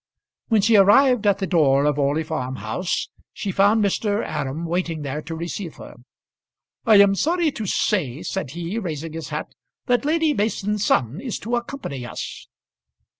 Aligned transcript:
When 0.47 0.63
she 0.63 0.77
arrived 0.77 1.27
at 1.27 1.37
the 1.37 1.45
door 1.45 1.85
of 1.85 1.99
Orley 1.99 2.23
Farm 2.23 2.55
house 2.55 3.07
she 3.33 3.51
found 3.51 3.83
Mr. 3.85 4.27
Aram 4.27 4.65
waiting 4.65 5.03
there 5.03 5.21
to 5.21 5.35
receive 5.35 5.75
her. 5.75 5.93
"I 6.87 6.95
am 6.95 7.13
sorry 7.13 7.51
to 7.51 7.67
say," 7.67 8.23
said 8.23 8.49
he, 8.53 8.79
raising 8.79 9.13
his 9.13 9.29
hat, 9.29 9.53
"that 9.85 10.03
Lady 10.03 10.33
Mason's 10.33 10.83
son 10.83 11.21
is 11.21 11.37
to 11.37 11.55
accompany 11.55 12.03
us." 12.03 12.47